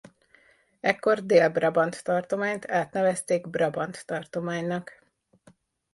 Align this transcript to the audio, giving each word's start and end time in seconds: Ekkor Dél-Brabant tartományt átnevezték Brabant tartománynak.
Ekkor 0.79 1.25
Dél-Brabant 1.25 2.03
tartományt 2.03 2.71
átnevezték 2.71 3.47
Brabant 3.49 4.05
tartománynak. 4.05 5.01